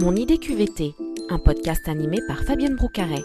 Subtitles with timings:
[0.00, 0.94] Mon idée QVT,
[1.28, 3.24] un podcast animé par Fabienne Broucaret.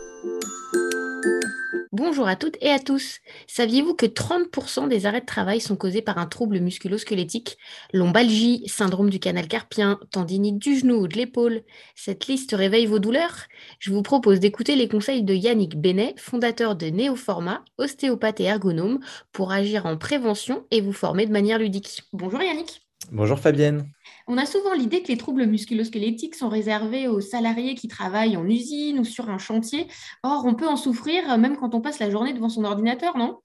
[1.91, 3.19] Bonjour à toutes et à tous.
[3.45, 7.59] Saviez-vous que 30% des arrêts de travail sont causés par un trouble musculo-squelettique?
[7.93, 11.61] Lombalgie, syndrome du canal carpien, tendinite du genou ou de l'épaule
[11.93, 13.45] Cette liste réveille vos douleurs?
[13.77, 18.99] Je vous propose d'écouter les conseils de Yannick Benet, fondateur de Néoforma, ostéopathe et ergonome,
[19.31, 22.01] pour agir en prévention et vous former de manière ludique.
[22.13, 22.81] Bonjour Yannick.
[23.11, 23.85] Bonjour Fabienne.
[24.27, 28.47] On a souvent l'idée que les troubles musculosquelettiques sont réservés aux salariés qui travaillent en
[28.47, 29.87] usine ou sur un chantier.
[30.23, 33.39] Or, on peut en souffrir même quand on passe la journée devant son ordinateur, non?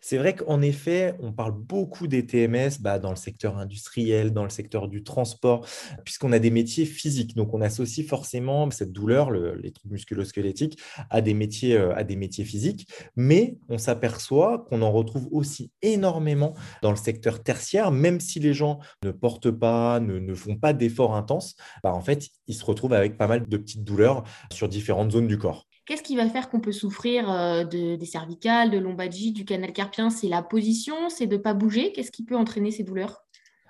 [0.00, 4.44] C'est vrai qu'en effet, on parle beaucoup des TMS bah, dans le secteur industriel, dans
[4.44, 5.66] le secteur du transport,
[6.04, 7.34] puisqu'on a des métiers physiques.
[7.34, 10.78] Donc, on associe forcément cette douleur, les troubles musculo-squelettiques,
[11.10, 12.88] à des métiers, euh, à des métiers physiques.
[13.16, 18.54] Mais on s'aperçoit qu'on en retrouve aussi énormément dans le secteur tertiaire, même si les
[18.54, 21.56] gens ne portent pas, ne, font pas d'efforts intenses.
[21.82, 25.28] Bah, en fait, ils se retrouvent avec pas mal de petites douleurs sur différentes zones
[25.28, 25.66] du corps.
[25.86, 29.72] Qu'est-ce qui va faire qu'on peut souffrir euh, de, des cervicales, de lombalgie, du canal
[29.72, 30.08] carpien?
[30.08, 31.92] C'est la position, c'est de ne pas bouger?
[31.92, 33.24] Qu'est-ce qui peut entraîner ces douleurs?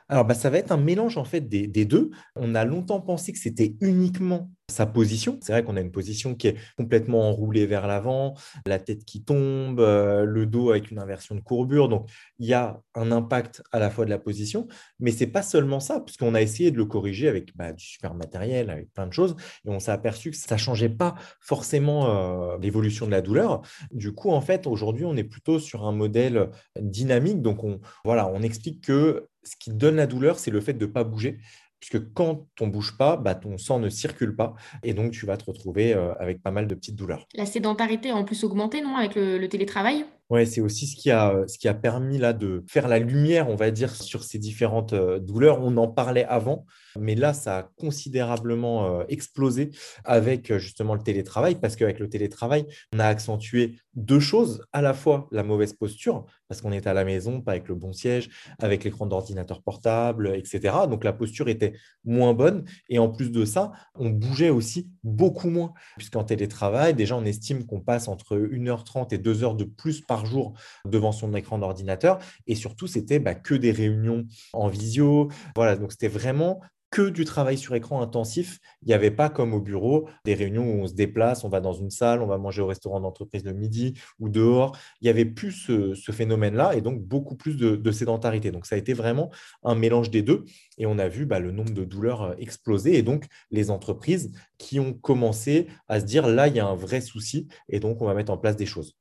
[0.09, 2.11] Alors, bah, ça va être un mélange en fait des, deux.
[2.37, 5.39] On a longtemps pensé que c'était uniquement sa position.
[5.43, 8.35] C'est vrai qu'on a une position qui est complètement enroulée vers l'avant,
[8.67, 11.89] la tête qui tombe, euh, le dos avec une inversion de courbure.
[11.89, 14.67] Donc, il y a un impact à la fois de la position,
[14.99, 18.15] mais c'est pas seulement ça, puisqu'on a essayé de le corriger avec bah, du super
[18.15, 22.59] matériel, avec plein de choses, et on s'est aperçu que ça changeait pas forcément euh,
[22.59, 23.61] l'évolution de la douleur.
[23.91, 27.43] Du coup, en fait, aujourd'hui, on est plutôt sur un modèle dynamique.
[27.43, 30.87] Donc, on, voilà, on explique que ce qui donne la douleur, c'est le fait de
[30.87, 31.39] ne pas bouger.
[31.85, 35.27] Puisque quand on ne bouge pas, bah, ton sang ne circule pas et donc tu
[35.27, 37.27] vas te retrouver euh, avec pas mal de petites douleurs.
[37.35, 40.07] La sédentarité a en plus augmenté, non, avec le télétravail?
[40.31, 43.51] Ouais, c'est aussi ce qui, a, ce qui a permis là de faire la lumière,
[43.51, 45.61] on va dire, sur ces différentes euh, douleurs.
[45.61, 46.65] On en parlait avant,
[46.99, 49.71] mais là, ça a considérablement euh, explosé
[50.03, 54.81] avec euh, justement le télétravail, parce qu'avec le télétravail, on a accentué deux choses, à
[54.81, 57.93] la fois la mauvaise posture, parce qu'on est à la maison, pas avec le bon
[57.93, 60.75] siège, avec l'écran d'ordinateur portable, etc.
[60.89, 65.51] Donc la posture était moins bonne, et en plus de ça, on bougeait aussi beaucoup
[65.51, 70.01] moins, puisqu'en télétravail, déjà, on estime qu'on passe entre 1h30 et 2 heures de plus
[70.01, 70.55] par par jour
[70.85, 72.21] devant son écran d'ordinateur.
[72.47, 75.29] Et surtout, c'était bah, que des réunions en visio.
[75.57, 76.61] Voilà, donc c'était vraiment
[76.95, 78.61] que du travail sur écran intensif.
[78.83, 81.61] Il n'y avait pas comme au bureau des réunions où on se déplace, on va
[81.61, 84.79] dans une salle, on va manger au restaurant d'entreprise le midi ou dehors.
[85.01, 88.53] Il n'y avait plus ce, phénomène-là et donc beaucoup plus de, sédentarité.
[88.53, 89.33] Donc ça a été vraiment
[89.65, 90.45] un mélange des deux
[90.79, 94.31] et on a vu bah, le nombre de douleurs euh, exploser et donc les entreprises
[94.59, 98.03] qui ont commencé à se dire là, il y a un vrai souci et donc
[98.03, 98.95] on va mettre en place des choses.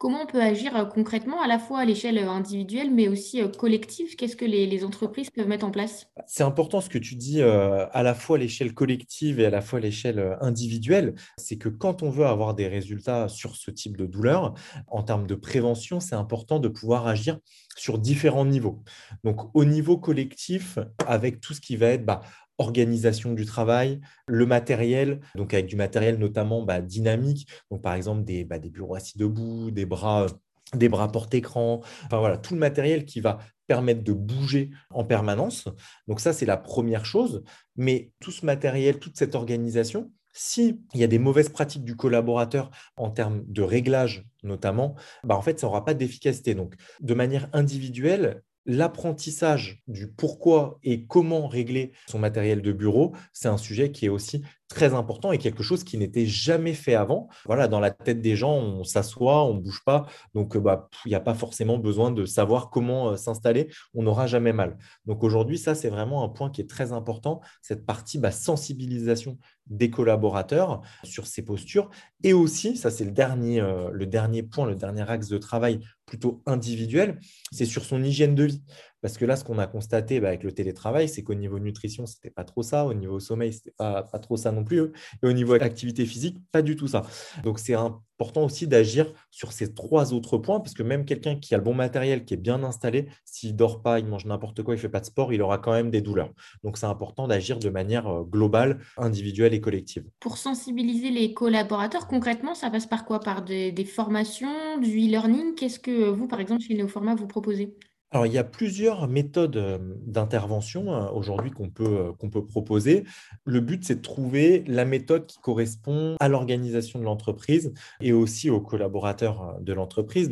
[0.00, 3.42] Comment on peut agir euh, concrètement, à la fois à l'échelle euh, individuelle, mais aussi
[3.42, 4.16] euh, collective?
[4.16, 6.06] Qu'est-ce que les, entreprises peuvent mettre en place?
[6.26, 9.60] C'est important ce que tu dis à la fois à l'échelle collective et à la
[9.60, 11.16] fois à l'échelle individuelle.
[11.36, 14.54] C'est que quand on veut avoir des résultats sur ce type de douleur,
[14.86, 17.38] en termes de prévention, c'est important de pouvoir agir
[17.76, 18.82] sur différents niveaux.
[19.22, 22.22] Donc au niveau collectif, avec tout ce qui va être bah,
[22.60, 28.22] organisation du travail, le matériel, donc avec du matériel notamment bah, dynamique, donc par exemple
[28.24, 30.26] des, bah, des bureaux assis debout, des bras,
[30.74, 35.68] des bras porte-écran, enfin voilà, tout le matériel qui va permettre de bouger en permanence.
[36.06, 37.42] Donc ça, c'est la première chose.
[37.76, 42.70] Mais tout ce matériel, toute cette organisation, s'il y a des mauvaises pratiques du collaborateur
[42.96, 46.54] en termes de réglage notamment, bah en fait, ça n'aura pas d'efficacité.
[46.54, 53.48] Donc, de manière individuelle, l'apprentissage du pourquoi et comment régler son matériel de bureau, c'est
[53.48, 57.28] un sujet qui est aussi très important et quelque chose qui n'était jamais fait avant.
[57.44, 61.08] Voilà, dans la tête des gens, on s'assoit, on ne bouge pas, donc bah, il
[61.08, 64.78] n'y a pas forcément besoin de savoir comment euh, s'installer, on n'aura jamais mal.
[65.06, 69.38] Donc aujourd'hui, ça, c'est vraiment un point qui est très important, cette partie bah, sensibilisation
[69.66, 71.90] des collaborateurs sur ces postures.
[72.22, 75.80] Et aussi, ça c'est le dernier, euh, le dernier point, le dernier axe de travail
[76.06, 77.20] plutôt individuel,
[77.52, 78.62] c'est sur son hygiène de vie.
[79.02, 82.06] Parce que là, ce qu'on a constaté bah, avec le télétravail, c'est qu'au niveau nutrition,
[82.06, 82.84] ce n'était pas trop ça.
[82.86, 84.80] Au niveau sommeil, ce n'était pas, trop ça non plus.
[85.22, 87.02] Et au niveau activité physique, pas du tout ça.
[87.42, 91.54] Donc, c'est important aussi d'agir sur ces trois autres points, parce que même quelqu'un qui
[91.54, 94.74] a le bon matériel, qui est bien installé, s'il dort pas, il mange n'importe quoi,
[94.74, 96.30] il fait pas de sport, il aura quand même des douleurs.
[96.62, 100.04] Donc, c'est important d'agir de manière euh, globale, individuelle et collective.
[100.20, 103.20] Pour sensibiliser les collaborateurs, concrètement, ça passe par quoi?
[103.20, 105.54] Par des, des formations, du e-learning?
[105.54, 107.74] Qu'est-ce que vous, par exemple, chez Néoforma, vous proposez?
[108.12, 112.44] Alors, il y a plusieurs méthodes euh, d'intervention euh, aujourd'hui qu'on peut, euh, qu'on peut
[112.44, 113.04] proposer.
[113.44, 118.50] Le but, c'est de trouver la méthode qui correspond à l'organisation de l'entreprise et aussi
[118.50, 120.28] aux collaborateurs de l'entreprise.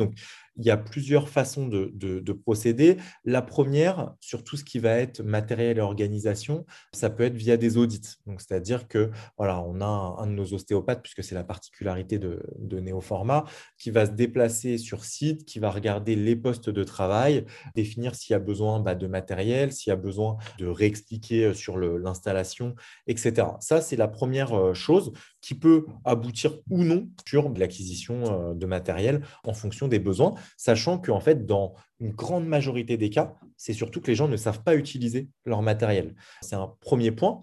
[0.58, 2.96] Il y a plusieurs façons de, procéder.
[3.24, 7.56] La première, sur tout ce qui va être matériel et organisation, ça peut être via
[7.56, 8.16] des audits.
[8.26, 12.42] Donc, c'est-à-dire que voilà, on a un, de nos ostéopathes, puisque c'est la particularité de,
[12.58, 13.44] de Néoformat,
[13.78, 17.44] qui va se déplacer sur site, qui va regarder les postes de travail,
[17.74, 21.78] définir s'il y a besoin bah, de matériel, s'il y a besoin de réexpliquer sur
[21.78, 22.74] l'installation,
[23.06, 23.48] etc.
[23.60, 28.66] Ça, c'est la première euh, chose qui peut aboutir ou non sur l'acquisition euh, de
[28.66, 33.72] matériel en fonction des besoins, sachant qu'en fait, dans une grande majorité des cas, c'est
[33.72, 36.14] surtout que les gens ne savent pas utiliser leur matériel.
[36.42, 37.40] C'est un premier point.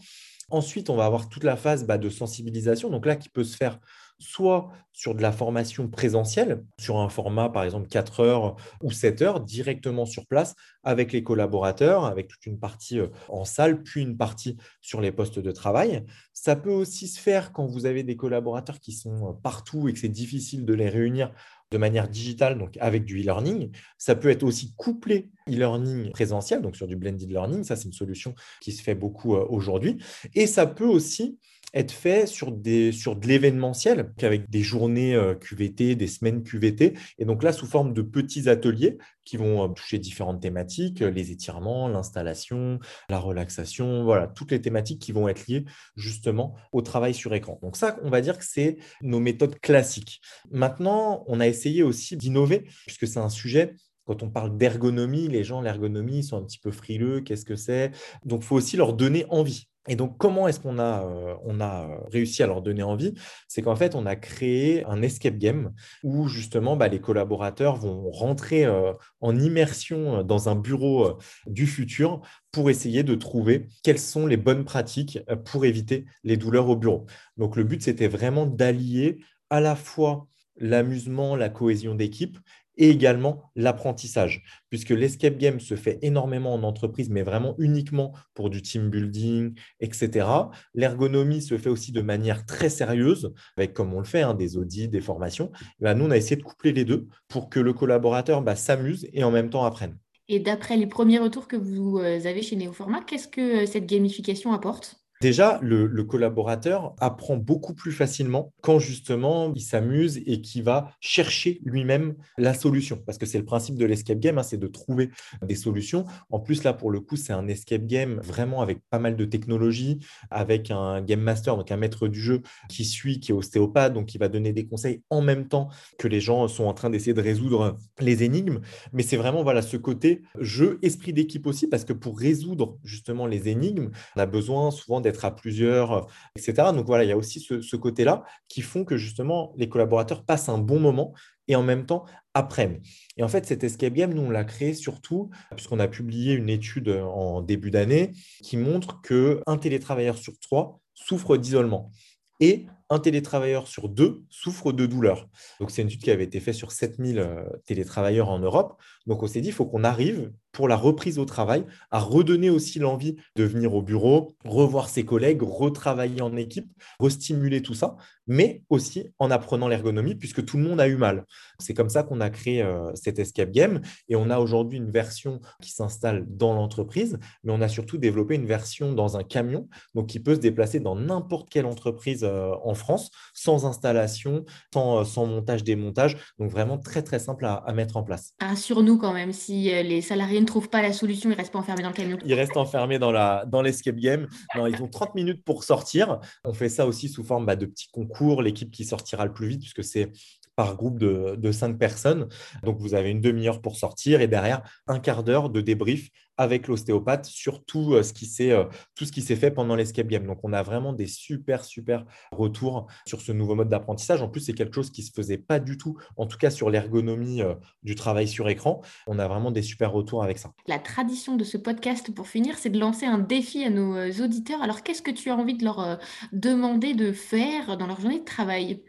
[0.50, 3.58] Ensuite, on va avoir toute la phase bah, de sensibilisation, donc là qui peut se
[3.58, 3.80] faire
[4.20, 9.22] soit sur de la formation présentielle, sur un format par exemple 4 heures ou 7
[9.22, 14.02] heures, directement sur place avec les collaborateurs, avec toute une partie euh, en salle, puis
[14.02, 16.06] une partie sur les postes de travail.
[16.34, 19.94] Ça peut aussi se faire quand vous avez des collaborateurs qui sont euh, partout et
[19.94, 21.32] que c'est difficile de les réunir
[21.72, 23.72] de manière digitale, donc avec du e-learning.
[23.98, 27.64] Ça peut être aussi couplé e-learning présentiel, donc sur du blended learning.
[27.64, 29.98] Ça, c'est une solution qui se fait beaucoup euh, aujourd'hui.
[30.34, 31.38] Et ça peut aussi
[31.74, 36.94] être fait sur, des, sur de l'événementiel, avec des journées euh, QVT, des semaines QVT,
[37.20, 41.10] et donc là sous forme de petits ateliers qui vont euh, toucher différentes thématiques, euh,
[41.10, 42.80] les étirements, l'installation,
[43.10, 45.66] la relaxation, voilà, toutes les thématiques qui vont être liées
[45.96, 47.60] justement au travail sur écran.
[47.62, 50.22] Donc ça, on va dire que c'est nos méthodes classiques.
[50.52, 53.76] Maintenant, on a essayé aussi d'innover, puisque c'est un sujet
[54.06, 57.22] quand on parle d'ergonomie, les gens, l'ergonomie, sont un petit peu frileux.
[57.22, 57.92] Qu'est-ce que c'est?
[58.24, 59.68] Donc, il faut aussi leur donner envie.
[59.88, 63.14] Et donc, comment est-ce qu'on a, euh, euh, réussi à leur donner envie?
[63.48, 65.74] C'est qu'en fait, on a créé un escape game
[66.04, 72.22] où justement bah, les collaborateurs vont rentrer euh, en immersion dans un bureau du futur
[72.52, 77.06] pour essayer de trouver quelles sont les bonnes pratiques pour éviter les douleurs au bureau.
[77.38, 80.28] Donc, le but, c'était vraiment d'allier à la fois
[80.58, 82.38] l'amusement, la cohésion d'équipe
[82.78, 88.50] et également l'apprentissage, puisque l'escape game se fait énormément en entreprise, mais vraiment uniquement pour
[88.50, 90.28] du team building, etc.
[90.74, 94.58] L'ergonomie se fait aussi de manière très sérieuse, avec comme on le fait, hein, des
[94.58, 95.52] audits, des formations.
[95.80, 99.08] Ben, nous, on a essayé de coupler les deux pour que le collaborateur bah, s'amuse
[99.14, 99.98] et en même temps apprenne.
[100.28, 103.86] Et d'après les premiers retours que vous euh, avez chez Neoformat, qu'est-ce que euh, cette
[103.86, 105.05] gamification apporte?
[105.22, 111.62] Déjà, le, collaborateur apprend beaucoup plus facilement quand justement il s'amuse et qu'il va chercher
[111.64, 113.02] lui-même la solution.
[113.06, 115.10] Parce que c'est le principe de l'escape game, hein, c'est de trouver
[115.42, 116.06] des solutions.
[116.30, 119.26] En plus, là, pour le coup, c'est un escape game vraiment avec pas mal de
[119.26, 123.94] technologie, avec un game master, donc un maître du jeu qui suit, qui est ostéopathe,
[123.94, 126.90] donc qui va donner des conseils en même temps que les gens sont en train
[126.90, 128.60] d'essayer de résoudre les énigmes.
[128.94, 133.28] Mais c'est vraiment voilà ce côté jeu, esprit d'équipe aussi, parce que pour résoudre justement
[133.28, 136.02] les énigmes, on a besoin souvent d'être à plusieurs, euh,
[136.36, 136.70] etc.
[136.74, 140.50] Donc voilà, il y a aussi ce, côté-là qui font que justement les collaborateurs passent
[140.50, 141.14] un bon moment
[141.48, 142.82] et en même temps apprennent.
[143.18, 146.50] Et en fait, cet escape game, nous, on l'a créé surtout puisqu'on a publié une
[146.50, 148.12] étude en début d'année
[148.44, 151.92] qui montre qu'un télétravailleur sur trois souffre d'isolement.
[152.40, 155.28] Et un télétravailleur sur deux souffre de douleur.
[155.60, 158.80] Donc, c'est une étude qui avait été faite sur 7000 euh, télétravailleurs en Europe.
[159.08, 162.50] Donc, on s'est dit, il faut qu'on arrive pour la reprise au travail à redonner
[162.50, 167.98] aussi l'envie de venir au bureau, revoir ses collègues, retravailler en équipe, restimuler tout ça,
[168.26, 171.26] mais aussi en apprenant l'ergonomie puisque tout le monde a eu mal.
[171.60, 174.92] C'est comme ça qu'on a créé euh, cet escape game et on a aujourd'hui une
[174.92, 179.68] version qui s'installe dans l'entreprise, mais on a surtout développé une version dans un camion,
[179.94, 185.04] donc qui peut se déplacer dans n'importe quelle entreprise euh, France, sans installation, sans, euh,
[185.04, 186.18] sans montage, démontage.
[186.40, 188.34] Donc vraiment très très simple à, mettre en place.
[188.56, 191.52] sur nous quand même, si euh, les salariés ne trouvent pas la solution, ils restent
[191.52, 192.18] pas enfermés dans le camion.
[192.26, 194.28] Ils restent enfermés dans la dans l'escape game.
[194.56, 196.20] Non, ils ont 30 minutes pour sortir.
[196.44, 198.42] On fait ça aussi sous forme bah, de petits concours.
[198.42, 200.12] L'équipe qui sortira le plus vite, puisque c'est
[200.56, 202.28] par groupe de, cinq personnes.
[202.64, 206.68] Donc, vous avez une demi-heure pour sortir et derrière, un quart d'heure de débrief avec
[206.68, 210.26] l'ostéopathe sur tout euh, ce qui s'est euh, tout fait pendant l'escape game.
[210.26, 214.22] Donc, on a vraiment des super, super retours sur ce nouveau mode d'apprentissage.
[214.22, 216.50] En plus, c'est quelque chose qui ne se faisait pas du tout, en tout cas
[216.50, 218.82] sur l'ergonomie euh, du travail sur écran.
[219.08, 220.52] On a vraiment des super retours avec ça.
[220.68, 224.62] La tradition de ce podcast, pour finir, c'est de lancer un défi à nos auditeurs.
[224.62, 226.00] Alors, qu'est-ce que tu as envie de leur
[226.34, 228.84] demander de faire dans leur journée de travail?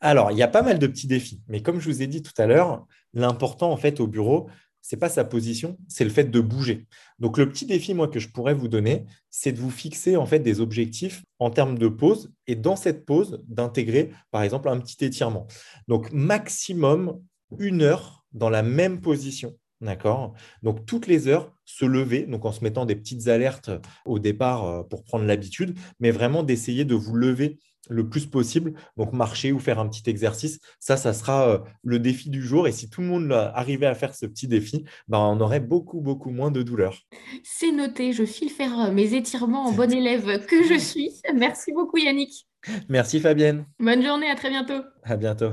[0.00, 2.22] Alors, il y a pas mal de petits défis, mais comme je vous ai dit
[2.22, 4.48] tout à l'heure, l'important en fait au bureau,
[4.82, 6.86] c'est pas sa position, c'est le fait de bouger.
[7.18, 10.26] Donc le petit défi moi que je pourrais vous donner, c'est de vous fixer en
[10.26, 14.78] fait des objectifs en termes de pause et dans cette pause d'intégrer par exemple un
[14.78, 15.48] petit étirement.
[15.88, 17.20] Donc maximum
[17.58, 19.56] une heure dans la même position.
[19.82, 20.34] D'accord?
[20.62, 23.70] Donc, toutes les heures, se lever, donc en se mettant des petites alertes
[24.06, 28.74] au départ euh, pour prendre l'habitude, mais vraiment d'essayer de vous lever le plus possible.
[28.96, 32.68] Donc, marcher ou faire un petit exercice, ça, ça sera euh, le défi du jour.
[32.68, 36.00] Et si tout le monde arrivait à faire ce petit défi, ben, on aurait beaucoup,
[36.00, 36.98] beaucoup moins de douleurs.
[37.42, 41.10] C'est noté, je file faire euh, mes étirements en bon élève que je suis.
[41.34, 42.46] Merci beaucoup Yannick.
[42.88, 43.64] Merci Fabienne.
[43.78, 44.82] Bonne journée, à très bientôt.
[45.04, 45.52] À bientôt.